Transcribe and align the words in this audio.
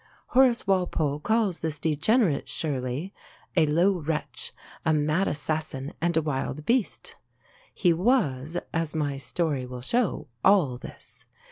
Horace 0.29 0.65
Walpole 0.65 1.19
calls 1.19 1.59
this 1.59 1.77
degenerate 1.77 2.49
Shirley 2.49 3.13
"a 3.55 3.67
low 3.67 3.99
wretch, 3.99 4.51
a 4.83 4.93
mad 4.93 5.27
assassin, 5.27 5.93
and 6.01 6.17
a 6.17 6.23
wild 6.23 6.65
beast." 6.65 7.17
He 7.71 7.93
was, 7.93 8.57
as 8.73 8.95
my 8.95 9.17
story 9.17 9.67
will 9.67 9.81
show, 9.81 10.27
all 10.43 10.79
this. 10.79 11.27